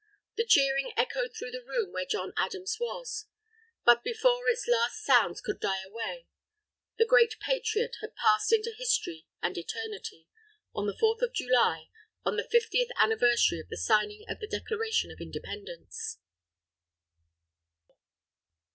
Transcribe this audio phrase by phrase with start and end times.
[0.35, 3.27] The cheering echoed through the room where John Adams was.
[3.85, 6.25] But before its last sounds could die away,
[6.97, 10.27] the great Patriot had passed into history and eternity
[10.73, 11.89] on the Fourth of July,
[12.25, 16.17] on the Fiftieth Anniversary of the Signing of the Declaration of Independence!